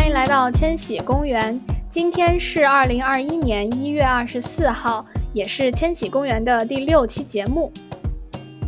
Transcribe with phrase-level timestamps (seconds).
[0.00, 1.60] 欢迎来到千禧公园。
[1.90, 5.04] 今天是二零二一年一月二十四号，
[5.34, 7.70] 也是千禧公园的第六期节目。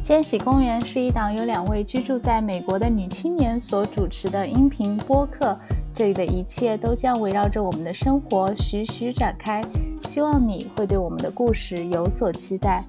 [0.04, 5.58] 千禧公园是一档由两位居住在美国的女青年所主持的音频播客，
[5.94, 9.62] 这里的一切都将围绕着我们的生活徐徐展开。
[10.02, 12.84] 希望你会对我们的故事有所期待。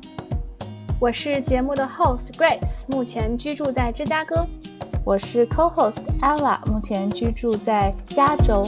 [1.00, 4.46] 我是节目的 host Grace，目前居住在芝加哥。
[5.06, 8.64] 我是 co-host Ella，目前居住在加州。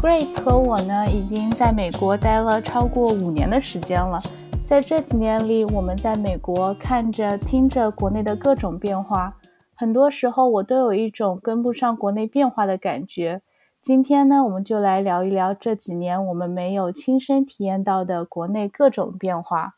[0.00, 4.22] Grace 和我呢，已经在美国待了超过五年的时间了。
[4.64, 9.36] 在这几年里，我们在美国看着、听着国内的各种变化，
[9.74, 13.42] 很多时候我都有一种跟不上国内变化的感觉。
[13.82, 19.76] 今天呢，我们就来聊一聊这几年我们没有亲身体验到的国内各种变化。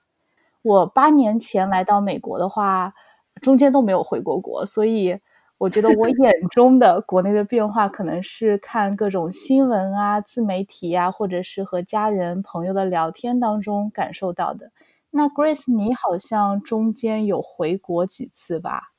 [0.62, 2.95] 我八年前来到美国的话，
[3.41, 5.20] 中间都没有回过国，所以
[5.56, 14.73] 我觉得我 眼中的国内的变化，可能是看各种新闻啊、自媒体啊，或者是和家人朋友的聊天当中感受到的。
[15.11, 18.92] 那 Grace，你好像中间有回国几次吧？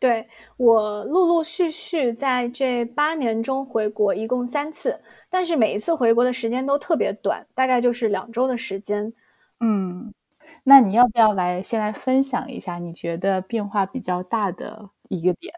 [0.00, 4.98] 对我陆陆续续在这八年中回国一共三次，
[5.28, 9.12] 但是每一次回国的时间都特别短，大概就是两周的时间。
[9.60, 10.10] 嗯，
[10.64, 15.52] 那你要不要来先来分享一下你觉得变化比较大的一个点？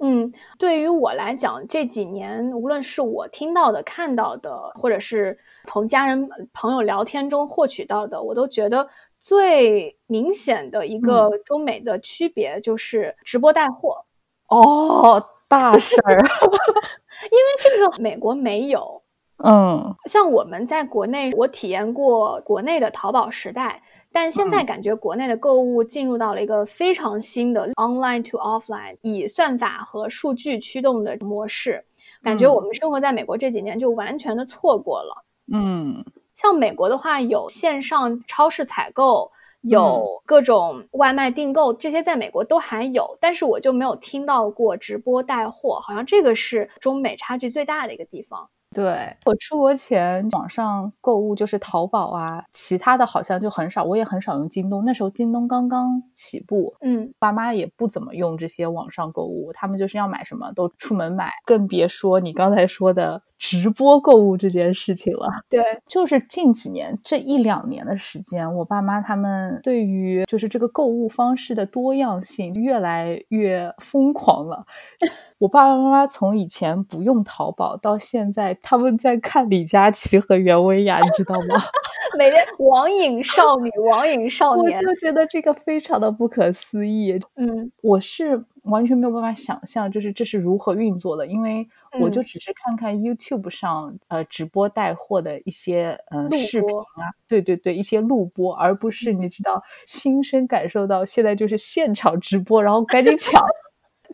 [0.00, 8.86] 嗯，对于我来讲，这几年无论是我听到的、看到的，或者是从家人朋友聊天中获取到的，我都觉得。
[9.18, 14.04] 最明显的一个中美的区别就是直播带货
[14.48, 16.18] 哦，大事儿，
[17.30, 19.02] 因为这个美国没有，
[19.44, 23.82] 嗯，像我们在国内，我体验过国内的淘宝时代，
[24.12, 31.84] 但现在感觉国内的购物进入到了一个非常新的 online to offline，以算法和数据驱动的模式，
[32.22, 36.04] 感觉我们生活在美国这几年就完全的错过了，嗯。
[36.40, 39.28] 像美国的话，有线上超市采购，
[39.62, 48.48] 有各种外卖订购，这些在美国都还有，但是我就没有听到过直播带货，好像这个是中美差距最大的一个地方。
[48.72, 54.84] 对我出国前网上购物就是淘宝啊，其他的好像就很少，我也很少用京东。
[54.84, 65.28] 那时候京东刚刚起步，嗯，爸妈也不怎么用这些网上购物，他们就是要买什么都出门买，更别说你刚才说的直播购物这件事情了。
[65.48, 74.64] 对， 就是近几年这一两年的时间，我爸妈他们对于就是这个购物方式的多样性越来越疯狂了。
[75.38, 81.56] 我爸爸妈妈从以前不用淘宝到现在，他们在看李佳琦和袁惟雅，你知道吗？
[82.18, 87.20] 每天网瘾少女，网瘾少年，我就觉得这个非常的不可思议。
[87.36, 91.68] 嗯，我是完全没有办法想象，就是这是如何运作的，因为
[92.00, 103.42] 我就只是看看 YouTube 上呃直播带货的一些嗯视频啊，对对对，一些录播，而不是你知道亲身感受到现在就是现场直播，然后赶紧抢。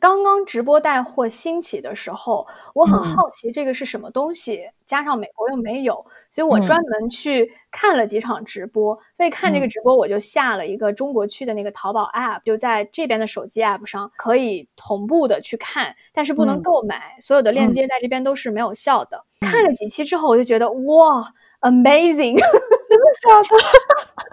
[0.05, 8.99] 刚刚直播带货兴起的时候，我很好奇这个是什么东西，加上美国又没有，所以我专门去看了几场直播。
[9.17, 19.25] 为看这个直播，我就下了一个中国区的那个淘宝 app，就在这边的手机 app 上可以同步的去看，但是不能购买，所有的链接在这边都是没有效的。
[19.41, 21.33] 看了几期之后，我就觉得哇。
[21.65, 23.57] Amazing， 真的假的？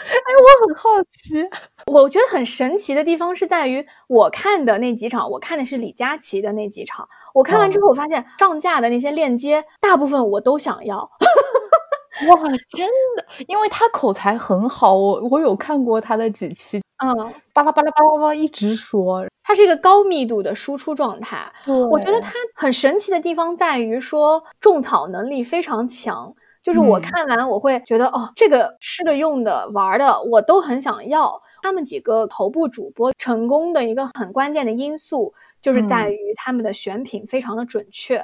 [0.03, 1.47] 哎，我很好奇。
[1.85, 7.07] 我觉得很神奇的地方是在于，我看的那几场，我看的是李佳琦的那几场。
[7.33, 10.97] 我看完之后，我发现上架的那些链接，大部分我都想要。
[10.97, 12.35] 哇，
[12.77, 21.51] 真的，因为他口才很好，我我有看过他的几期，嗯，巴拉巴拉巴拉巴拉一直说，他是一个高密度的输出状态。
[21.63, 26.35] 对，我觉得他很神奇的地方在于说，种草能力非常强。
[26.63, 31.41] 就是我看完，我会觉得哦，这个吃的、用的、玩的，我都很想要。
[31.63, 38.23] 他们几个头部主播成功的一个很关键的因素，就是在于他们的选品非常的准确。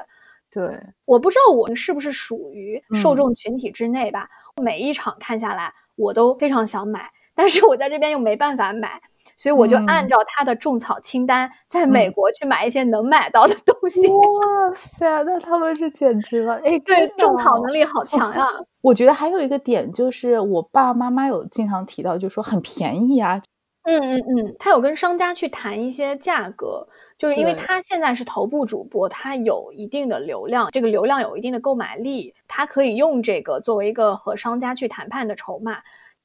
[0.49, 4.29] 对，我不知道我是不是属于受众群体之内吧。
[4.61, 9.01] 每一场看下来，我都非常想买，但是我在这边又没办法买。
[9.37, 14.07] 所以我就按照他的种草清单，在美国去买一些能买到的东西。
[14.07, 16.55] 哇塞，那他们是简直了！
[16.65, 18.45] 哎，对，种草能力好强呀！
[18.81, 23.41] 我觉得还有一个点就是，我爸爸妈妈有经常提到，就说很便宜啊。
[23.83, 26.85] 嗯嗯嗯，他有跟商家去谈一些价格，
[27.17, 35.77] 就是因为他现在是头部主播，他有一定的流量，这个流量有一定的购买力，他可以用这个作为一个和商家去谈判的筹码。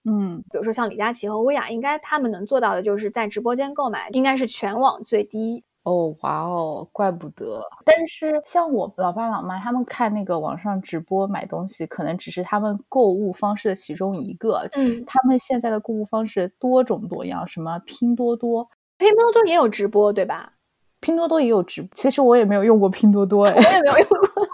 [0.05, 5.63] 嗯，比如说像李佳琦和薇娅，应该他们能做到的就是在直播间购买，应该是全网最低。
[5.85, 7.61] 哦，哇哦，怪不得。
[7.85, 14.69] 但是像我老爸老妈他们看那个网上直播买东西，可能只是他们购物方式的其中一个。
[14.75, 18.69] 嗯，他们现在的购物方式多种多样，什么拼多多，
[18.99, 20.53] 拼多多也有直播，对吧？
[21.01, 24.47] 拼多多也有直，其实我也没有用过拼多多，哎，我也没有 用过。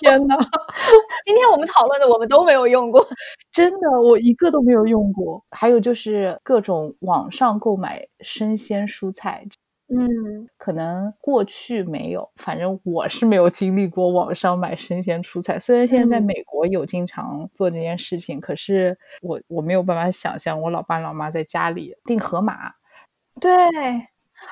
[0.00, 0.36] 天呐，
[1.24, 3.06] 今天我们讨论的我们都没有用过，
[3.52, 5.44] 真的，我一个都没有用过。
[5.50, 9.44] 还有就是各种网上购买生鲜蔬菜。
[9.94, 15.58] 嗯，可能过去没有，反正我是没有经历过网上买生鲜蔬菜。
[15.58, 22.72] 虽然现在在美国有经常做这件事情，可是我我没有办法想象我老爸老妈在家里订盒马。
[23.38, 23.50] 对，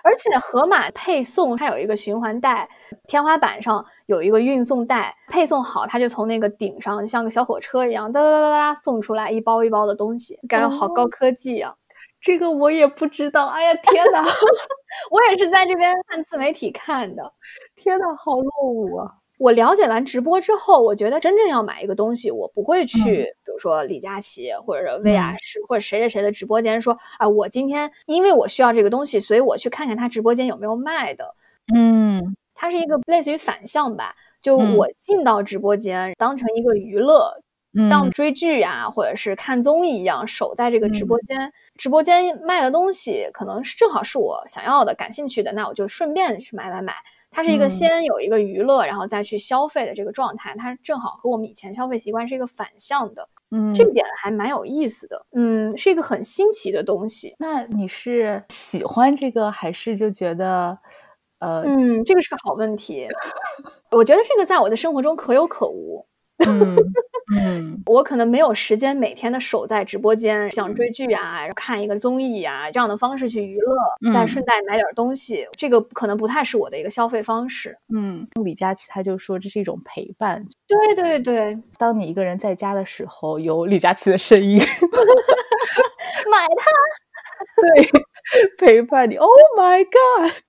[0.03, 2.69] 而且盒马配送它有一个循环带，
[3.07, 11.75] 天花板上有一个运送带，配送好它就从那个顶上就像个小火车一样哒哒哒哒哒送出来一包一包的东西，感觉好高科技啊。
[12.21, 14.23] 这个我也不知道，哎呀天哪！
[15.11, 17.33] 我也是在这边看自媒体看的，
[17.77, 19.20] 天哪，好落伍啊！
[19.41, 31.35] 我了解完直播之后，我觉得真正要买一个东西，我不会去，比如说李佳琦或者是薇娅是或者谁谁谁的直播间说啊，我今天因为我需要这个东西，所以我去看看他直播间有没有卖的。
[31.75, 37.33] 嗯，它是一个类似于反向吧，就我进到直播间当成一个娱乐。
[37.89, 41.53] 像追剧呀，或者是看综艺一样，守在这个直播间。
[41.79, 46.93] 直播间卖的东西可能是正好是我想要的、感兴趣的，那我就顺便去买买买。
[47.31, 50.55] 它是一个先有一个娱乐，然后再去消费的这个状态。
[50.59, 53.29] 它正好和我们以前消费习惯是一个反向的。
[53.53, 55.27] 嗯，这点还蛮有意思的。
[55.33, 57.35] 嗯，是一个很新奇的东西。
[57.39, 60.79] 那你是喜欢这个，还是就觉得，
[61.39, 63.09] 呃，嗯，这个是个好问题。
[63.91, 66.07] 我觉得这个在我的生活中可有可无。
[66.47, 66.77] 嗯
[67.33, 73.77] 嗯，我可能没有时间每天的守在直播间，想追剧啊、看一个综艺啊这样的方式去娱乐，
[74.13, 77.79] 再顺带买点东西，这个可能不太是我的一个消费方式。
[77.95, 80.45] 嗯，李佳琦他就说这是一种陪伴。
[80.67, 84.59] 对对对，当你一个人在家的时候，有李佳琦的声音，
[86.31, 86.65] 买它，
[87.63, 87.89] 对，
[88.59, 89.15] 陪伴你。
[89.17, 90.33] Oh my god！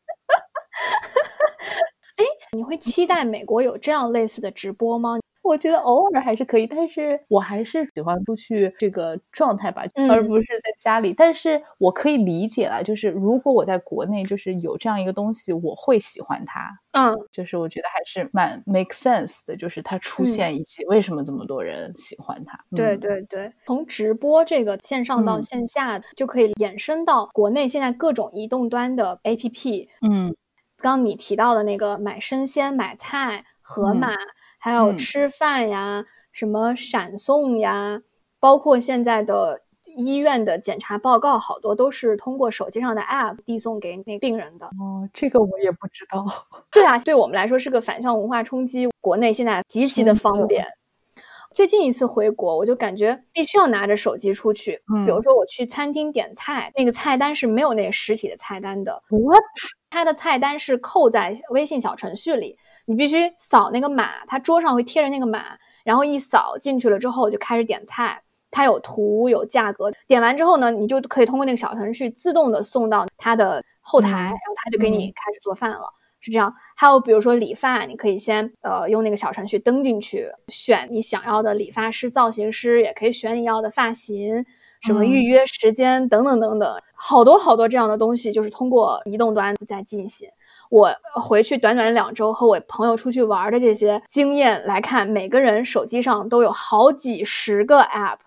[2.18, 5.20] 哎，你会期待美国有这样类似的直播吗？
[5.44, 11.14] 我觉得偶尔还是可以，但是我还是喜欢出去这个状态吧，而不是在家里。
[11.18, 16.70] 但是我可以理解了，就是如果我在国内，就是有这样一个东西，我会喜欢它。
[16.92, 22.60] 嗯，就是我觉得还是蛮 make sense 的，就是它出现以及为什么这么多人喜欢它。
[22.76, 29.88] 对对对，从直播这个线上到线下，就可以衍生到国内现在各种移动端的 APP。
[30.08, 30.36] 嗯，
[30.78, 34.10] 刚你提到的那个买生鲜、买菜、盒马。
[34.62, 38.04] 还有吃饭呀，什么闪送呀，
[38.40, 39.64] 包括现在的
[39.98, 44.68] 医院的检查报告，好多都是通过手机上的 App 递送给那病人的。
[44.68, 46.24] 哦，这个我也不知道。
[46.72, 48.88] 对啊，对我们来说是个反向文化冲击。
[49.02, 50.64] 国内现在极其的方便。
[51.56, 54.80] 最近一次回国，我就感觉必须要拿着手机出去。
[54.96, 59.02] 嗯，比如说我去餐厅点菜，那个菜单是没有那个实体的菜单的。
[59.10, 59.44] What？
[59.90, 62.58] 它的菜单是扣在微信小程序里。
[62.92, 68.22] 你必须扫那个码，它桌上会贴着那个码，然后一扫进去了之后就开始点菜。
[68.54, 75.84] 它有图有价格，点完之后呢，你就可以通过那个小程序自动的送到它的后台，然后它就给你开始做饭了，
[76.20, 76.54] 是这样。
[76.76, 84.46] 还有比如说理发，你可以先呃用那个小程序登进去，选你想要的理发师、造型师，也可以选你要的发型，
[84.82, 90.30] 什么预约时间等等等等，好多好多这样的东西就是通过移动端在进行。
[90.72, 90.90] 我
[91.22, 98.18] 回去短短两周和我朋友出去玩的这些经验来看，每个人手机上都有好几十个 app，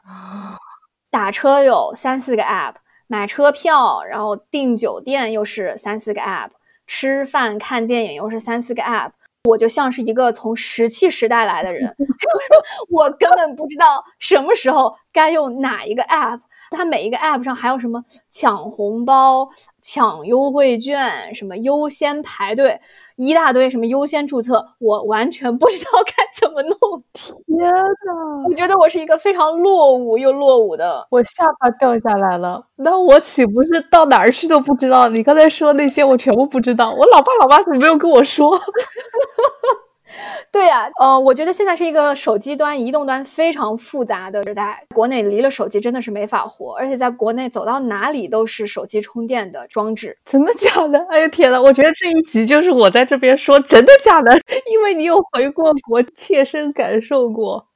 [1.11, 2.75] 打车有三四个 app，
[3.07, 6.51] 买车票然后订酒店又是三四个 app，
[6.87, 9.13] 吃饭看电影又是三四个 app，
[9.49, 11.97] 我就像是一个从石器时代来的人，
[12.93, 16.41] 我根本不知道什么时候该用哪一个 app。
[16.71, 19.49] 它每一个 app 上还有什么抢红包、
[19.83, 22.81] 抢优惠券，什么优先排队，
[23.17, 27.03] 一大堆什么优先注册，我完全不知道该怎么弄。
[27.47, 32.65] 天呐，我觉得我是一个非常落伍又落伍的，我下巴掉下来了。
[32.77, 35.09] 那我岂不是到哪儿去都不知道？
[35.09, 36.93] 你刚才说那些我全部不知道。
[36.93, 38.59] 我老爸老妈怎么没有跟我说？
[40.53, 44.85] 对呀，呃，我觉得现在是一个手机端、移动端非常复杂的时代。
[44.95, 50.17] 国内离了手机真的是没法活，而且在国内走到哪里都是手机充电的装置。
[50.25, 50.99] 真的假的？
[51.11, 54.33] 哎呦天呐，我觉得这一集就是我在这边说真的假的，
[54.71, 57.67] 因为你有回过国，切身感受过。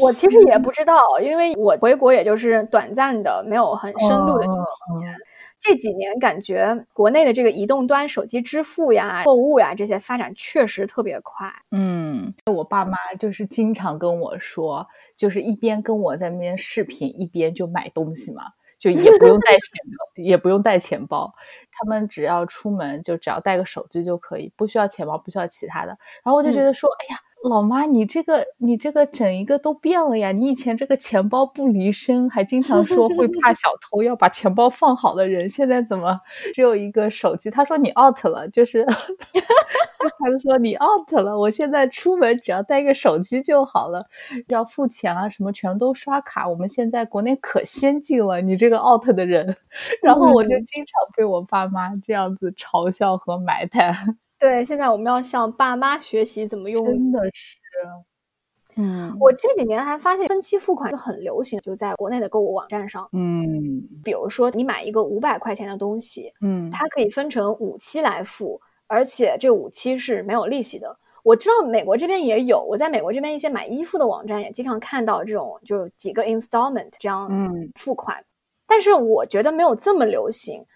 [0.00, 4.50] 我其实也不知道，因为我回国也就是短暂的，没有很深度的体
[5.02, 5.14] 验。
[5.62, 11.50] 这几年感觉国内的这个移动端手机支付呀、购物呀这些发展确实特别快。
[11.70, 18.42] 嗯，我爸妈就是经常跟我说，就是一边跟我在那边视频，一边就买东西嘛，
[18.78, 19.60] 就也不用带钱
[19.96, 21.32] 包， 也不用带钱包，
[21.70, 25.96] 他们只要出门就只要带个手机就可以，不需要钱包，不需要其他的。
[26.24, 27.20] 然后我就觉得说，哎呀。
[27.48, 30.30] 老妈，你这个你这个整一个都变了呀！
[30.32, 36.20] 你以前这个钱包不离身，还经常说会怕 小偷，要把钱包放好的人，现在怎么
[36.54, 37.50] 只有一个手机？
[37.50, 38.84] 他说你 out 了，就是
[40.20, 41.36] 孩子说你 out 了。
[41.38, 44.06] 我现在出门只要带一个手机就好了，
[44.48, 46.48] 要付钱啊什么全都刷卡。
[46.48, 49.56] 我们现在国内可先进了，你这个 out 的人，
[50.02, 53.92] 然后我就经常被我爸妈这样子嘲笑和埋汰。
[54.42, 56.84] 对，现在我们要向爸妈学习怎么用。
[56.84, 57.56] 真的是，
[58.74, 63.08] 嗯，我这几年还发现分期付款就很流行，就在国内的购物网站上。
[63.12, 70.98] 嗯，比如说你买一个五百块钱的东西，嗯，它可以分成五期来付，而且这五期是没有利息的。
[71.22, 77.30] 我知道美国这边也有，我在美国这边一些买衣服的网站也经常看到这种，就是几个 installment 这样
[77.76, 78.24] 付款，
[78.66, 80.66] 但是我觉得没有这么流行。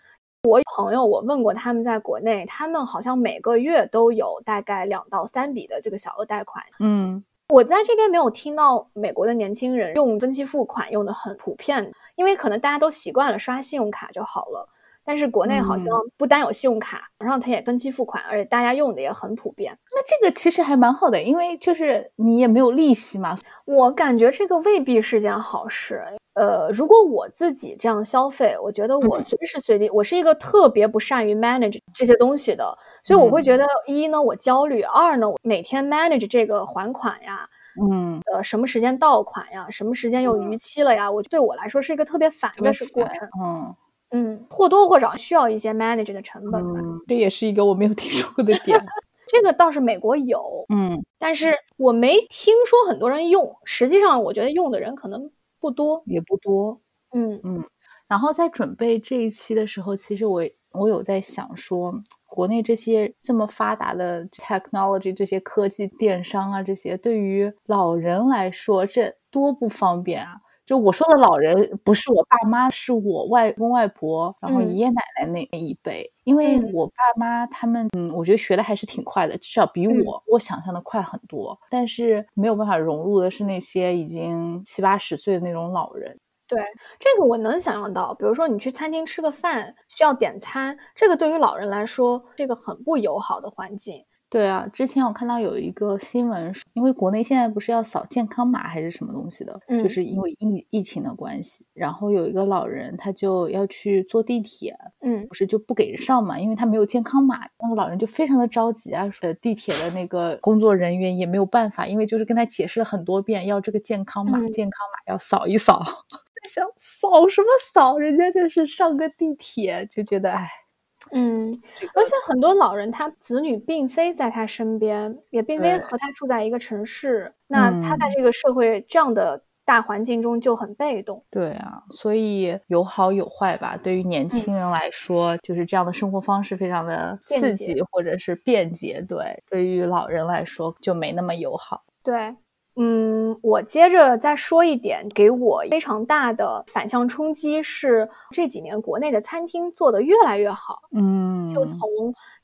[0.47, 6.65] 我朋友，我问过他们在国内，他们好像每个月都有大概两到三笔的这个小额贷款。
[6.79, 14.69] 嗯，我在这边没有听到美国的年轻人用分期付款用的很普遍，因为可能大家都习惯了刷信用卡就好了。
[15.05, 19.77] 但是国内好像不单有信用卡，然后它也分期付款，而且大家用的也很普遍。
[19.93, 23.37] 那这个其实还蛮好的，因为就是你也没有利息嘛。
[23.65, 26.05] 我感觉这个未必是件好事。
[26.37, 29.21] 呃，如果我自己这样消费，我觉得我。
[29.23, 37.49] 随时随地，我是一个特别不善于 manage 这些东西的，所以我会觉得一呢我焦虑，二呢我每天 manage 这个还款呀，
[37.91, 40.57] 嗯，呃什么时间到款呀，什么时间又逾。
[40.59, 43.75] 期了呀，我对我来说是一个特别烦的是过程，嗯。
[44.11, 48.53] 嗯，或多或少需要一些 manage 的成本吧，这也是一个我没有听说过的。
[48.61, 48.79] 点，
[49.27, 55.31] 这个倒是美国有，嗯，但是我没听说很多人用，实际上我觉得用的人可能。
[55.67, 56.81] 不多也不多，
[57.13, 57.65] 嗯嗯。
[58.07, 60.43] 然后在准备这一期的时候，其实我
[60.73, 61.93] 我有在想说，
[62.25, 70.37] 国内这些这么发达的 technology，这些科技、电商啊，这些对于老人来说，这多不方便啊。
[70.65, 76.13] 就我说的老人，不是我爸妈，是我外公外婆，然后爷爷奶奶那一辈。
[76.27, 81.57] 因为我爸妈他们，嗯，我觉得学的还是挺快的，至少比我我想象的快很多。
[81.71, 86.19] 但是没有办法融入的是那些已经七八十岁的那种老人。
[86.49, 86.61] 对，
[86.99, 88.13] 这个我能想象到。
[88.15, 94.05] 比如说你去餐厅吃个饭，需要点餐，这个对于老人来说，这个很不友好的环境。
[94.29, 115.79] 对啊，之前我看到有一个新闻，因为国内现在不是要扫健康码还是什么东西的，就是因为疫疫情的关系，然后有一个老人他就要去坐地铁，嗯，不是就不给上嘛，因为他没有健康码，那个老人就非常的着急啊，说地铁的那个工作人员也没有办法，因为就是跟他解释了很多遍，要这个健康码，健康码要扫一扫，
[116.43, 120.66] 在想扫什么扫，人家就是上个地铁就觉得哎。
[121.13, 121.51] 嗯，
[121.95, 131.25] 而且很多老人他子女并非在他身边，也并非和他住在一个城市，那他在这个社会这样的大环境中就很被动。
[131.31, 133.77] 对啊，所以有好有坏吧。
[133.77, 141.85] 对于年轻人来说，就是这样的生活方式非常的刺激或者是便捷；对，对于老人来说就没那么友好。
[142.03, 142.37] 对。
[142.79, 150.83] 嗯，我接着再说一点，给我非常大的反向冲击是这几年国内的餐厅做的越来越好。
[150.93, 151.79] 嗯，就从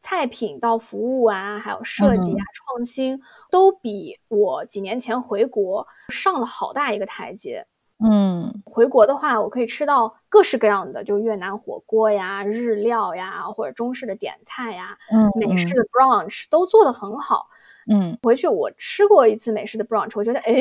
[0.01, 3.21] 菜品到服务啊，还有设计啊、创新，
[3.51, 7.67] 都比我几年前回国上了好大一个台阶。
[8.05, 8.32] 嗯，
[8.65, 17.49] 回国的话，我可以吃到各式各样的，就越南火锅呀、日料呀，或者中式的点菜呀，嗯，美式的 brunch 都做得很好。
[17.91, 20.55] 嗯，回去我吃过一次美式的 brunch，我觉得哎，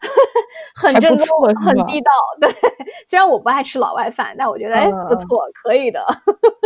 [0.74, 1.26] 很正宗，
[1.62, 2.10] 很地道。
[2.40, 2.50] 对，
[3.06, 6.04] 虽然我不爱吃老外饭，但我觉得哎不错，可以的。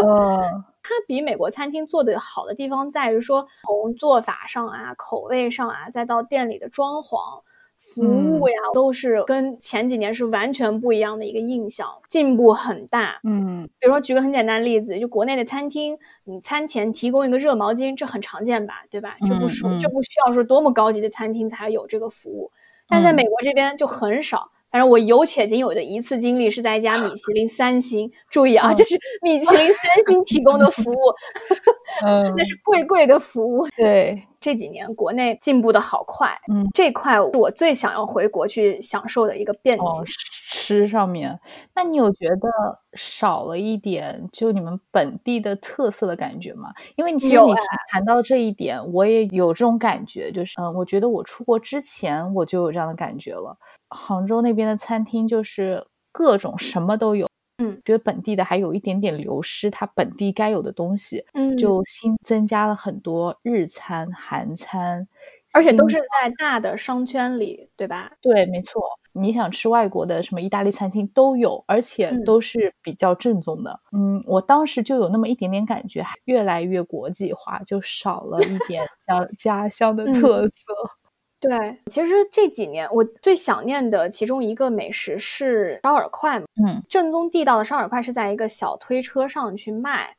[0.02, 7.42] 嗯， 它比美国餐厅做的好的地方在于说，从做法上啊、口味上啊，再到店里的装潢。
[7.94, 13.20] 服务呀，都是跟前几年是完全不一样的一个印象，进步很大。
[13.25, 19.16] 嗯，比如说举个很简单的例子，就国内的餐厅，你餐前提供一个热毛巾，这很常见吧，对吧？
[19.20, 22.50] 这不属，这不需要说多么高级的餐厅才有这个服务，
[22.88, 30.96] 但在美国这边就很少，反正我有且仅有的一次经历是在一家米其林三星，注意啊，这是米其林三星提供的服务，
[32.04, 33.66] 嗯， 那是贵贵的服务。
[33.76, 39.84] 对，这几年国内进步的好快，嗯，这块是我最想要回国去享受的一个便捷。
[40.78, 41.38] 吃上面，
[41.74, 42.48] 那你有觉得
[42.94, 46.72] 少了一点就你们本地的特色的感觉吗？
[46.96, 47.52] 因为你其实你
[47.88, 53.56] 谈到这一点，我也有这种感觉，就是嗯，我觉得我出国之前我就有这样的感觉了。
[53.88, 65.08] 杭州那边的餐厅就是各种什么都有，嗯，觉得本地的还有一点点流失，它本地该有的东西，嗯，就新增加了很多日餐、韩餐，
[65.52, 68.12] 而且都是在大的商圈里，对吧？
[68.20, 68.80] 对，没错。
[69.20, 73.80] 你想吃外国的什么意大利餐厅都有，而且都是比较正宗的。
[73.92, 80.64] 嗯，我当时就有那么一点点感觉，越来越国际化，就少了一点 家家乡的特色。
[81.40, 86.38] 对，其实这几年我最想念的其中一个美食是烧饵块。
[86.38, 90.14] 嗯，正宗地道的烧饵块是在一个小推车上去卖，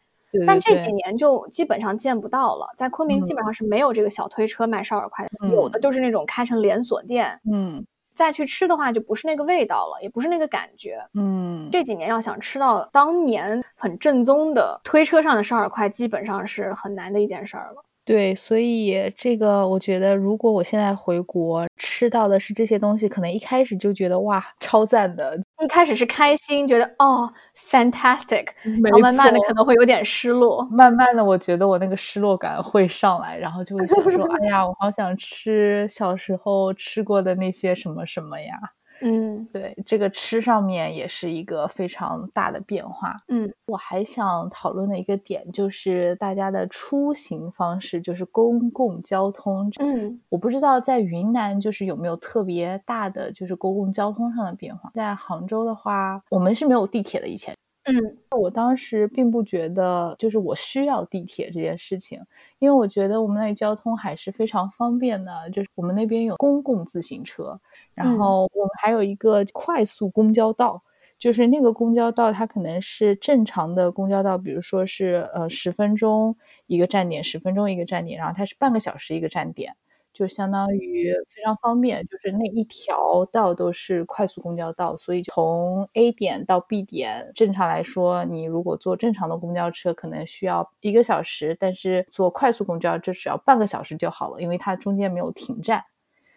[0.48, 2.65] 但这几年就基本上见不到了。
[2.75, 7.39] 在昆明基本上是没有这个小推车卖烧饵块的，有的就是那种开成连锁店。
[7.53, 10.98] 嗯，再去吃的话就不是那个味道了，也不是那个感觉。
[11.13, 17.84] 嗯，这几年要想吃到当年很正宗的推车上的烧耳块，基本上是很难的一件事儿了。
[18.12, 25.39] 对，所以这个我觉得，如果我现在回国吃到的是这些东西，可能一开始就觉得哇，超赞的。
[25.63, 27.32] 一开始是开心，觉得哦
[27.70, 28.48] ，fantastic，
[28.84, 30.68] 然后慢慢的可能会有点失落。
[30.70, 38.60] 慢慢的，我觉得我那个失落感会上来，然后就会想说， 哎呀，我好想吃小时候吃过的那些什么什么呀。
[39.01, 43.15] 嗯，对，这个吃上面也是一个非常大的变化。
[43.29, 49.72] 嗯，我还想讨论的一个点就是大家的出行方式，就是公共交通。
[49.79, 54.91] 嗯，我不知道在云南就是有没有特别大的就是公共交通上的变化。
[54.93, 57.27] 在杭州的话，我们是没有地铁的。
[57.27, 57.55] 以前，
[57.86, 62.22] 嗯，我当时并不觉得就是我需要地铁这件事情，
[62.60, 67.60] 因为我觉得我们那里交通还是非常方便的，就是我们那边有公共自行车。
[67.96, 70.84] 然后我们还有一个快速公交道，
[71.17, 79.76] 就是那个公交道，它可能是正常的公交道，比如说是呃十分钟一个站点，十分钟一个站点，然后它是半个小时一个站点，
[80.13, 82.06] 就相当于非常方便。
[82.08, 95.84] 就是那一条道都是快速公交道，所以从 A 点到 B 点，正常来说，你如果坐正常的公交车可能需要一个小时，但是坐快速公交就只要半个小时就好了，因为它中间没有停站。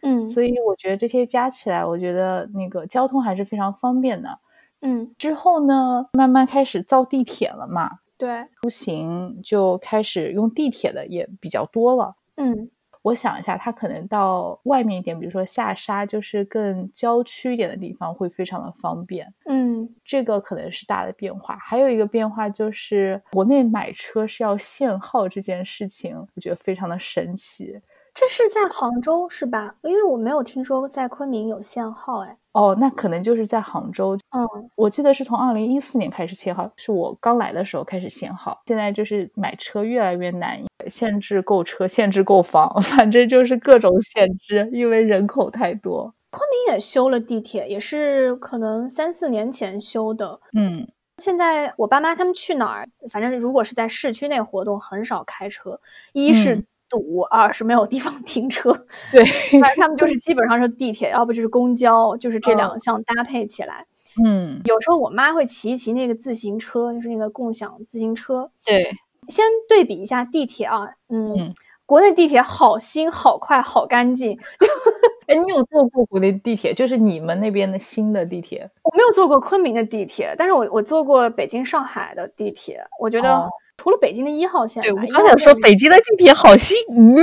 [0.03, 4.39] 嗯，所以我觉得这些加起来，我觉得那个交通还是非常方便的。
[4.83, 12.17] 嗯，之后呢，慢慢开始造地铁了嘛，对，出行就开始用地铁的也比较多了。
[12.37, 12.69] 嗯，
[13.05, 19.31] 我想一下，它可能到外面一点，比如说下沙，就是更郊区一点的地方，会非常的方便。
[19.45, 21.59] 嗯，这个可能是大的变化。
[21.61, 27.79] 还有一个变化就是，国内买车是要限号这件事情，我觉得非常的神奇。
[28.15, 29.75] 这是在杭州是吧？
[29.83, 32.39] 因为我没有听说在昆明有限号，哎。
[32.55, 34.17] 哦，那可能就是在杭州。
[34.31, 38.61] 嗯，我记得是从二零一四年开始限号，是我刚来的时候开始限号。
[38.67, 46.15] 现在就是买车越来越难，限制购车，限制购房， 反正就是各种限制，因为人口太多。
[46.31, 50.41] 昆明也修了地铁，也是可能三四年前修的。
[50.57, 50.87] 嗯，
[51.19, 55.81] 现在我爸妈他们去哪儿，反正如果是在市区内活动，很少开车。
[56.13, 56.65] 一是
[56.97, 58.73] 堵，二是没有地方 停车。
[59.11, 59.25] 对，
[59.61, 63.85] 反正他们就是基本上是地铁，要不就是公交，就是这两项搭配起来。
[64.25, 68.51] 嗯，有时候我妈会骑一骑那个自行车，就是那个共享自行车。
[68.65, 68.85] 对，
[69.29, 71.53] 先对比一下地铁啊，嗯，
[71.85, 74.39] 国内地铁好新、好快、好干净。
[75.27, 76.73] 哎，你有坐过国内地铁？
[76.73, 78.71] 就是你们那边的新的地铁？
[78.83, 83.49] 我没有坐过昆明的地铁，但是我我坐过北京、上海的地铁，我觉得。
[83.77, 87.17] 除了北京的一号线，对我刚想说北京的地铁好新，嗯，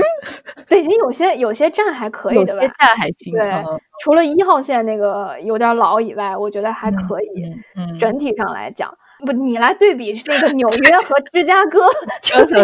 [0.68, 2.62] 北京有些有些站还可以的吧？
[2.62, 3.34] 有些站还行。
[3.34, 3.64] 对，
[4.04, 7.52] 除了一号线那个有点老以外，我觉得还可以。
[7.76, 8.94] 嗯，整体上来讲，
[9.26, 11.88] 不，你来对比那个纽约 和芝加哥，
[12.22, 12.56] 就是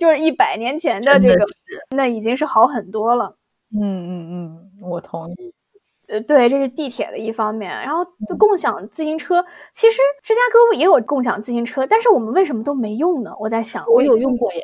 [0.00, 1.46] 就是一百年前的这个，
[1.94, 3.36] 那已经是好很多了。
[3.78, 5.53] 嗯嗯嗯，我同意。
[6.14, 8.04] 呃，对，这是地铁的一方面，然后
[8.38, 13.32] 共享自行车，其实芝加哥也有共享自行车，但是我们为什么都没用呢？
[13.40, 14.62] 我在想，我有用过耶，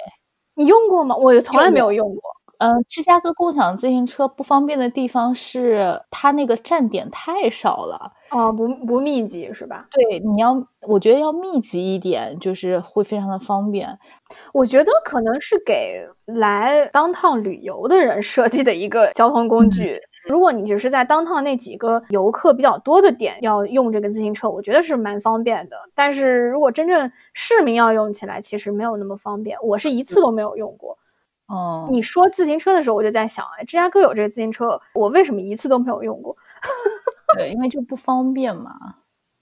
[0.55, 1.17] 你用过吗？
[1.17, 2.21] 我从来没有用过。
[2.59, 9.89] 嗯，芝加哥共享自行车不方便的地方是它那个站点太少了，哦，不不密集是吧？
[9.91, 10.55] 对，你要，
[10.87, 13.99] 我觉得要密集一点，就是会非常的方便。
[14.53, 19.99] 我觉得可能是给来当趟旅游的人设计的一个交通工具。
[20.25, 25.77] 如果你只是在当趟那几个游客比较多的点要用这个自行车，我觉得是蛮方便的。
[25.95, 29.57] 但是如果真正市民要用起来，其实没有那么方便。
[29.63, 30.99] 我是一次都没有用过。
[31.47, 36.37] 哦，你说自行车的时候，我就在想，哎，芝加哥有这个自行车，我为什么一次都没有用过？
[37.37, 38.73] 对，因为就不方便嘛。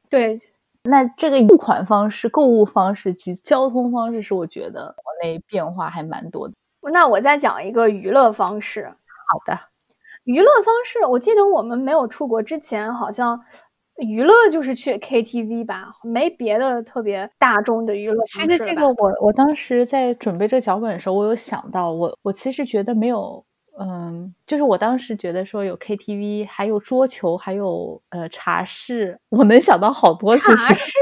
[0.08, 0.40] 对，
[0.84, 6.54] 那这个付款方式、购物方式及交通方式，是我觉得国内变化还蛮多的。
[6.90, 8.86] 那我再讲一个娱乐方式。
[8.86, 9.58] 好的，
[10.28, 13.40] 娱乐方式，我记得我们没有出国之前，好像
[13.96, 23.42] 娱乐就是去 KTV 吧，没别的特别大众的娱乐其实这个我我当时在准备这个脚本的时候，我有想到，我我其实觉得没有，
[23.80, 30.92] 嗯，就是我当时觉得说有 KTV，还有桌球，还有呃茶室，我能想到好多茶室。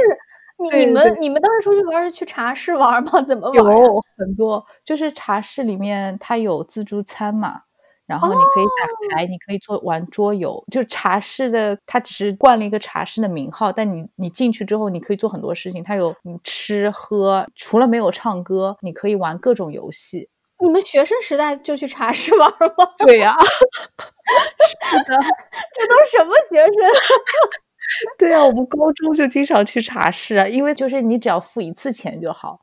[0.59, 3.21] 你你们你们当时出去玩是去茶室玩吗？
[3.27, 3.57] 怎么玩？
[3.57, 7.63] 有很多，就是茶室里面它有自助餐嘛，
[8.07, 10.63] 然后你可以打牌，你可以做玩桌游。
[10.71, 15.83] 就茶室的，它只是冠了一个茶室的名号，但你你进去之后，你可以做很多事情。
[15.83, 20.29] 它有你吃喝，除了没有唱歌，你可以玩各种游戏。
[20.59, 22.87] 你们学生时代就去茶室玩吗？
[23.05, 25.17] 对呀，是的，
[25.75, 26.73] 这都什么学生？
[28.19, 32.59] 对啊，我们高中就经常去茶室啊，因为就是你只要付一次钱就好，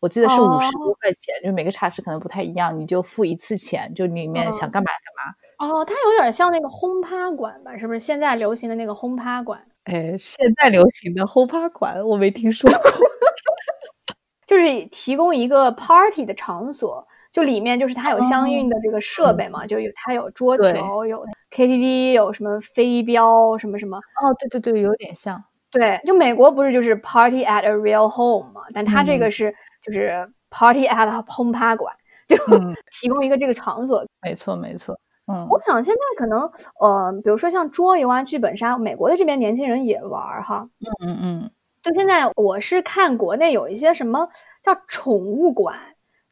[0.00, 5.34] 我记得是五十多块钱，就每个茶室可能不太一样，你就付一次钱，就里面想干嘛干嘛。
[5.74, 7.76] 哦，它有点像那个轰趴馆吧？
[7.76, 9.60] 是不是现在流行的那个轰趴馆？
[9.84, 12.80] 哎，现在流行的轰趴馆我没听说过，
[14.46, 17.06] 就是提供一个 party 的场所。
[17.30, 23.98] 就里面就是它有相应的这个设备嘛，就有它有桌球，有 KTV，有什么飞镖什么什么。
[23.98, 25.44] 哦，对对对，有点像。
[25.78, 28.62] 对，就美国不是就是 Party at a real home 嘛？
[28.74, 31.94] 但它这个是就是 Party at home 趴馆，
[32.26, 32.36] 就
[32.90, 34.04] 提供一个这个场所。
[34.22, 34.98] 没错没错。
[35.26, 36.40] 嗯，我想现在可能
[36.80, 40.68] 呃，比如说像桌游啊、剧本杀，美国的这边年轻人也玩哈。
[40.80, 41.50] 嗯嗯嗯。
[41.82, 44.28] 就现在我是看国内有一些什么
[44.62, 45.78] 叫宠物馆。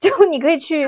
[0.00, 0.86] 就你可以去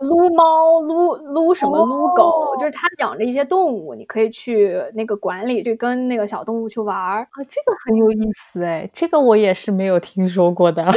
[0.00, 10.84] 撸猫、撸撸什么、撸狗，就是他养着一些动物，你可以去那个馆里，去跟那个小动物去玩儿啊，这个很有意思哎，这个我也是没有听说过的。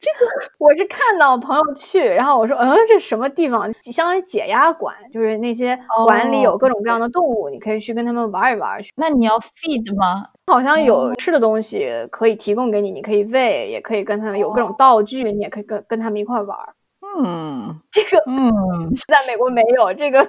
[0.00, 3.70] 这个我是看到朋友去，然后我说，嗯，这什么地方？
[3.82, 8.80] 相当于解压馆，就是那些馆里有各种各样的动物，你可以去跟他们玩一玩。
[8.96, 10.24] 那你要 feed 吗？
[10.46, 16.58] 好像有吃的东西可以提供给你，你可以喂，也可以跟他们有各种道具，你也可以跟跟他们一块玩。
[17.18, 18.50] 嗯，这个嗯，
[19.08, 20.26] 在美国没有这个，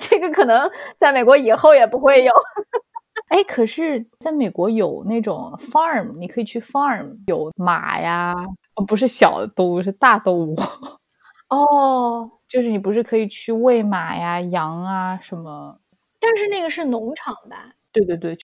[0.00, 2.32] 这个可能在美国以后也不会有。
[3.28, 8.34] 哎，可是在美国有那种 farm，你可以去 farm，有马呀，
[8.86, 10.56] 不是小的动物，是大动物。
[11.50, 15.78] 哦，就是你不是可以去喂马呀、羊啊什么？
[16.20, 17.72] 但是那个是农场吧？
[17.92, 18.36] 对对对，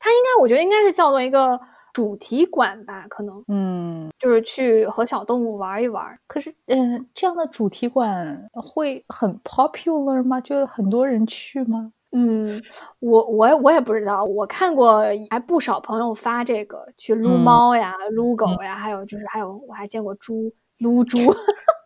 [0.00, 1.60] 它应该，我觉得应该是叫做一个
[1.92, 3.06] 主题馆吧？
[3.08, 6.18] 可能，嗯，就是去和小动物玩一玩。
[6.26, 10.40] 可是，嗯，这样的主题馆会很 popular 吗？
[10.40, 11.92] 就很多人去吗？
[12.12, 12.60] 嗯，
[12.98, 21.18] 我我我也不知道，我看过还不少朋友发这个去撸猫呀、撸狗呀，还有就是还有我还见过猪撸猪。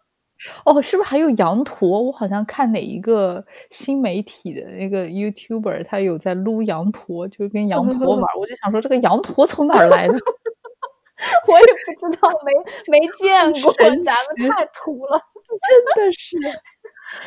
[0.65, 2.03] 哦，是不是还有羊驼？
[2.03, 8.25] 我好像看哪一个新媒体的那个 YouTuber，他有在撸羊驼，就跟羊驼玩。
[8.39, 10.15] 我就想说，这个羊驼从哪儿来的？
[11.49, 15.19] 我也不知道，没没 见过，咱们太土了，
[15.95, 16.37] 真的是。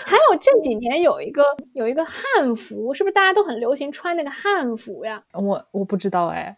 [0.06, 5.23] 还有这几年有一个有一个汉服，是不是大家都很流行穿那个汉服呀？
[5.34, 6.58] 我我不知道哎，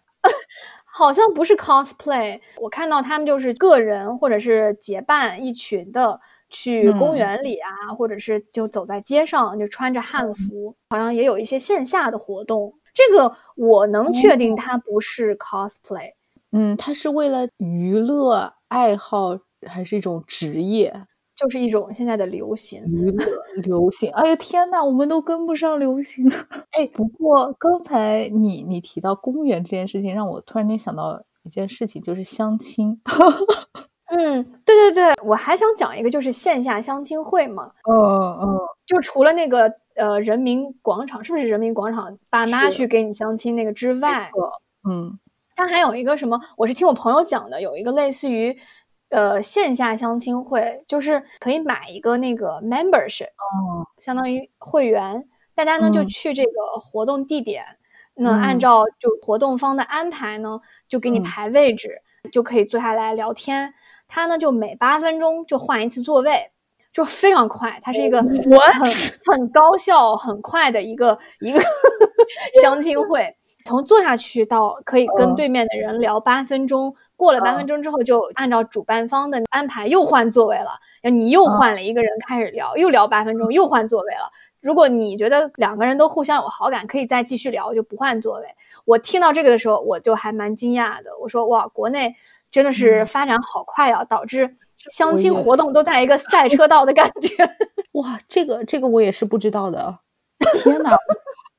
[0.85, 2.39] 好像不是 cosplay。
[2.57, 6.19] 我看到他们就是个人或者是结伴一群的
[6.49, 12.73] 去公园里啊，或者是就走在街上就穿着汉服，好像也有一些线下的活动。
[12.93, 16.13] 这个我能确定它不是 cosplay。
[16.51, 21.05] 嗯，它是为了娱乐爱好还是一种职业？
[21.35, 23.25] 就是一种现在的流行娱乐
[23.63, 26.25] 流行，哎呀天呐，我们都跟不上流行。
[26.71, 32.99] 哎，不过刚才你你提到公园这件事情，让我突然间想到一件事情，就是相亲。
[34.11, 37.71] 嗯，对对对，我还想讲一个，就是线下相亲会嘛。
[37.89, 37.95] 嗯
[38.41, 44.31] 嗯，就除了那个呃人民广场，是不是人民广场爸妈去给你相亲那个之外，
[44.89, 45.17] 嗯，
[45.55, 46.39] 它还有一个什么？
[46.57, 48.57] 我是听我朋友讲的，有一个类似于。
[49.11, 57.65] 呃，线下相亲会就是可以买一个那个 membership，哦，相当于会员，大家呢就去这个活动地点，
[58.13, 63.73] 那按照就活动方的安排呢，就给你排位置，就可以坐下来聊天。
[64.09, 66.51] 他呢就每八分钟就换一次座位，
[66.91, 68.29] 就非常快，它是一个很
[69.25, 71.61] 很高效、很快的一个一个
[72.61, 73.33] 相亲会。
[73.65, 84.31] 从坐下去到可以跟对面的人聊八分钟，过了八分钟之后，就按照主办方的安排又换座位了，然后你又换了一个人开始聊，又聊八分钟，又换座位了。
[84.59, 88.45] 如果你觉得两个人都互相有好感，可以再继续聊，就不换座位。
[88.85, 91.11] 我听到这个的时候，我就还蛮惊讶的。
[91.21, 92.15] 我说哇，国内
[92.51, 94.55] 真的是发展好快啊，导致
[94.91, 97.49] 相亲活动都在一个赛车道的感觉。
[97.93, 99.99] 哇，这个这个我也是不知道的。
[100.63, 100.95] 天哪！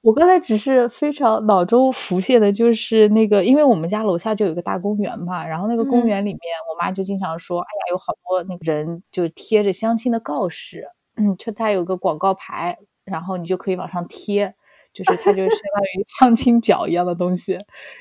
[0.02, 14.54] 我刚才只是非常脑中浮现的，就是那个，因为我们家楼下就有个大公园嘛，然后那个公园里面，我妈就经常说，哎呀，有好多那个人就贴着相亲的告示，嗯，就它有个广告牌，然后你就可以往上贴，
[14.94, 17.58] 就是它就相当于相亲角一样的东西，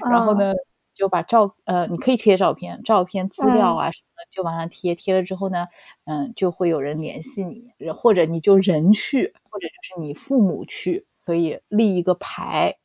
[0.10, 0.54] 然后呢，
[1.00, 5.66] 就把照，呃，你可以贴照片、照片资料啊什么的，就往上贴，贴了之后呢，
[6.06, 11.06] 嗯，就会有人联系你，或者你就人去，或者就是你父母去。
[11.26, 12.76] 可以立一个牌，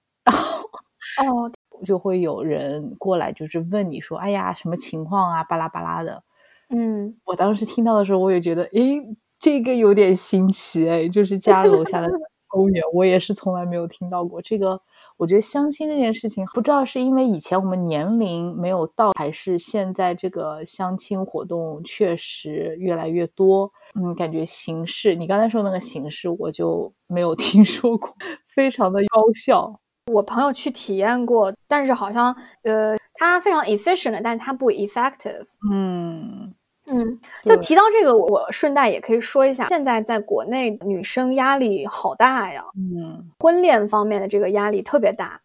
[1.16, 1.52] 然后哦，
[1.86, 6.22] 就会有人过来，就是问你说：“哎呀，什么情况啊？”巴拉巴拉的。
[6.68, 9.00] 嗯，我当时听到的时候，我也觉得，诶，
[9.40, 12.08] 这个有点新奇，哎，就是家楼下的
[12.48, 14.80] 公园，我也是从来没有听到过这个。
[15.16, 23.70] 我觉得相亲这件事情，不知道是因为以前我们年龄没有到，还是现在这个相亲活动确实越来越多。
[23.94, 28.12] 嗯，感觉形式，你刚才说那个形式，我就没有 听说过，
[28.48, 29.80] 非常的高效。
[30.12, 35.46] 我朋友去体验过，但是好像呃，它非常 efficient，但是它不 effective。
[35.72, 36.43] 嗯
[36.86, 42.64] 嗯，就提到这个，我顺带也可以说一下，现在在国内女生压力好大呀。
[42.76, 45.40] 嗯，婚恋方面的这个压力特别大。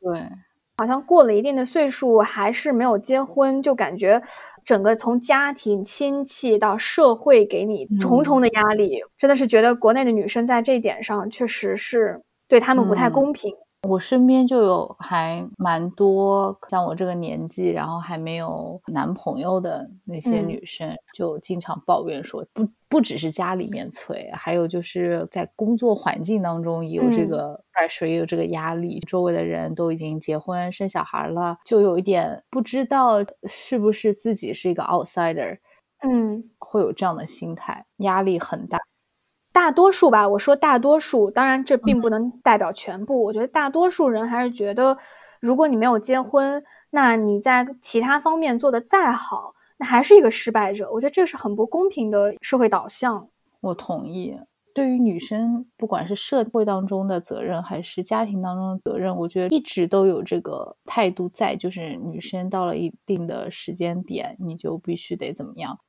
[0.00, 0.20] 对。
[0.80, 4.22] 好像过了一定的岁数还是没有结婚，就感觉
[4.64, 13.52] 整个从家庭、亲戚到社会给你重重的压力，真的是觉得国内的女生在这一点上确实是对他们不太公平。
[13.82, 35.58] 我身边就有还蛮多像我这个年纪，然后还没有男朋友的那些女生，就经常抱怨说，不不只是家里面催，还有就是在工作环境当中也有这个 pressure，也有这个压力，周围的人都已经结婚生小孩了，就有一点不知道是不是自己是一个 outsider，
[36.02, 38.78] 嗯，会有这样的心态，压力很大。
[39.58, 43.24] 大多数吧，我说大多数，当然这并不能代表全部。
[43.24, 44.96] 我觉得大多数人还是觉得，
[45.40, 50.88] 如果你没有结婚，那你在其他方面做的再好，那还是一个失败者。
[50.92, 53.28] 我觉得这是很不公平的社会导向。
[53.60, 54.38] 我同意。
[54.72, 65.80] 对于女生，不管是社会当中的责任，还是家庭当中的责任，我觉得一直都有这个态度在，就是女生到了一定的时间点，你就必须得怎么样。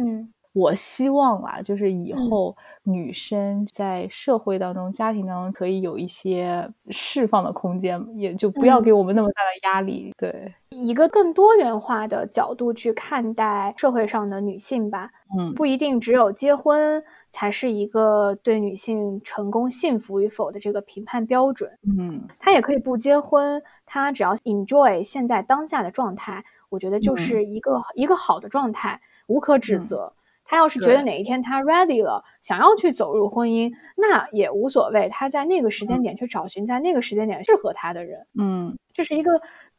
[0.00, 0.32] 嗯。
[0.58, 10.12] 我希望啊，就是以后女生在社会当中、家庭当中可以有一些释放的空间，也就不要给我们那么大的压力。
[10.18, 15.10] 对，一个更多元化的角度去看待社会上的女性吧。
[15.38, 21.70] 嗯，不一定只有结婚才是一个对女性成功、幸福与否的这个评判标准。
[21.98, 30.12] 嗯，她也可以不结婚，她只要 enjoy 现在当下的状态，我觉得就是一个一个好的状态，无可指责。
[30.50, 35.06] 他要是觉得哪一天他 ready 了，想要去走入婚姻，那也无所谓。
[35.10, 39.30] 他在那个时间点去找寻在那个时间点适合他的人，嗯，这是一个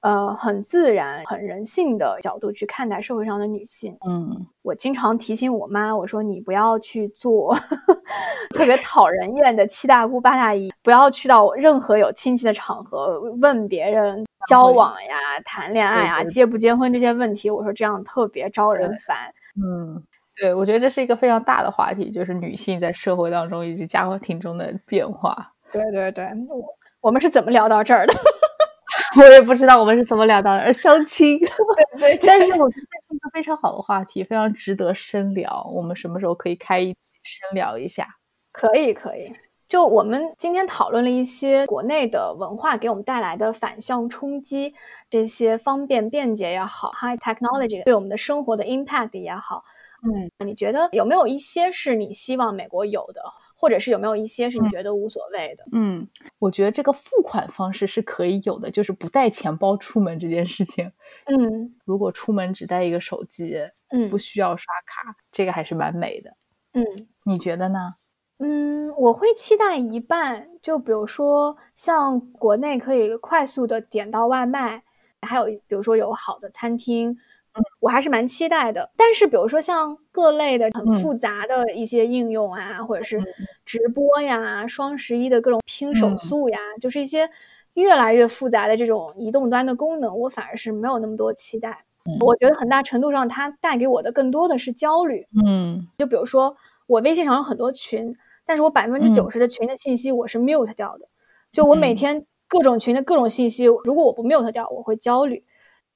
[0.01, 3.97] 呃很自然、很人性的角度去看待社会上的女性。
[4.07, 7.57] 嗯，我经常提醒我妈，我说你不要去做
[8.53, 17.49] 特别讨人厌的七大姑八大姨，不要去到任何有亲戚的场合问别人交往呀、谈恋爱啊、结不结婚这些问题。
[17.49, 19.33] 我说这样特别招人烦。
[19.59, 20.03] 嗯。
[20.39, 25.53] 对，我觉得这是一个非常大的话题，就是女性在社会当中以及家庭中的变化。
[25.71, 28.13] 对对对，我我们是怎么聊到这儿的？
[29.19, 31.39] 我也不知道我们是怎么聊到的，相亲。
[31.99, 35.69] 对，但是我觉得这是一个非常好的话题，非常值得深聊。
[35.73, 38.07] 我们什么时候可以开一起深聊一下？
[38.51, 39.33] 可以，可以。
[39.69, 44.73] 就我们今天讨论了一些国内的文化给我们带来的反向冲击，
[45.07, 49.63] 这些方便便捷也好，high technology 对我们的生活的 impact 也好，
[50.01, 53.21] 嗯，你觉得有没有一些是你希望美国有的，
[53.55, 55.63] 或者是有没有一些是你觉得无所谓的？
[55.71, 56.07] 嗯，
[56.39, 60.91] 我觉得这个付款方式是可以有的，就是不带钱包出门这件事情。
[61.25, 63.55] 嗯，如果出门只带一个手机，
[63.89, 66.35] 嗯，不需要刷卡，这个还是蛮美的。
[66.73, 66.83] 嗯，
[67.23, 67.93] 你觉得呢？
[68.41, 74.81] 嗯，我会期待一半，就比如说像国内可以快速的点到外卖，
[75.21, 78.89] 还有比如说有好的餐厅，嗯我还是蛮期待的。
[78.95, 83.21] 但是比如说像各类的很复杂的一些应用啊，或者是
[83.65, 87.29] 直播呀、双十一的各种拼手速呀，就是一些
[87.73, 91.83] 越来越复杂的这种移动端的功能，我反而是没有那么多期待。
[92.21, 95.27] 我觉得很大程度上它带给我的更多的是焦虑。
[95.45, 96.55] 嗯，就比如说
[96.87, 98.15] 我微信上有很多群，
[98.49, 101.07] 但是我百分之九十的群的信息我是 mute 掉的。
[101.51, 105.43] 就我每天各种群的各种信息，如果我不 mute 掉，我会焦虑。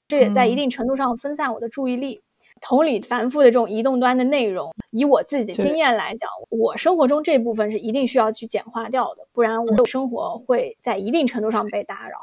[0.07, 2.21] 这也在一定程度上分散我的注意力。
[2.61, 12.17] 同理，繁复的这种移动端的内容，以我自己的经验来讲，我生活中这部分是一定需要去简化掉的，不然我的生活会在一定程度上被打扰。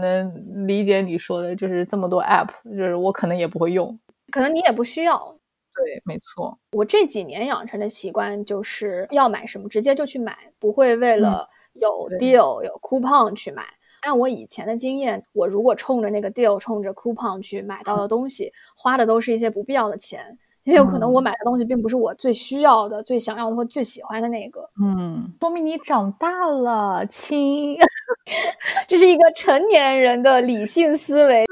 [0.00, 3.98] 能理解你说的，就是这么多 app，就是我可能也不会用，
[4.30, 5.36] 可能你也不需要。
[5.76, 6.56] 对，没错。
[6.72, 13.64] 我这几年养成的习惯就是要买什么直接就去买，不会为了有 deal 有 coupon 去买。
[14.02, 24.68] 按我以前的经验，我如果冲着那个 deal，冲着 coupon 去买到的东西，花的都是一些不必要的钱，也有可能我买的东西并不是我最需要的、最想要的或最喜欢的那个。
[24.78, 27.78] 嗯，说明你长大了，亲，
[28.88, 31.44] 这是一个成年人的理性思维。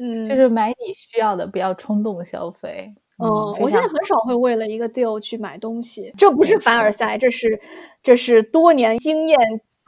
[0.00, 2.92] 嗯，就是买你需要的，不要冲动消费。
[3.22, 3.28] 嗯，
[3.60, 7.60] 我现在很少会为了一个 deal 去买东西，这不是凡尔赛，这是
[8.02, 9.38] 这是多年经验。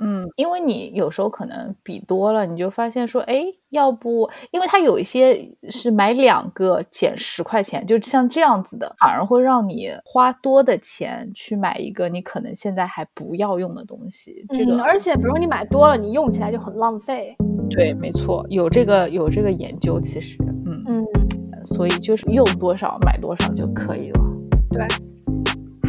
[0.03, 14.45] 嗯，因为你有时候可能比多了，你就发现说，哎，要不，因为它有一些是买两个减十块钱，就像这样子的，反而会让你花多的钱去买一个你可能现在还不要用的东西。
[14.51, 17.37] 这个，而且比如说你买多了，你用起来就很浪费。
[17.71, 20.37] 对，没错，有这个有这个研究，其实，
[20.67, 21.07] 嗯嗯，
[21.65, 24.21] 所以就是用多少买多少就可以了。
[24.71, 24.87] 对，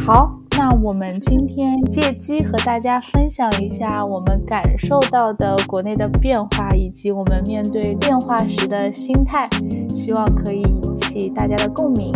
[0.00, 0.43] 好。
[0.56, 9.44] 那我们今天借机和大家分享一下我们感受到的国内的变化，以及我们面对变化时的心态，
[9.88, 12.12] 希望可以引起大家的共鸣。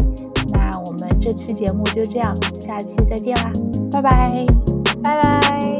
[0.52, 3.50] 那我们这期节目就这样，下期再见啦，
[3.90, 4.46] 拜拜，
[5.02, 5.77] 拜拜。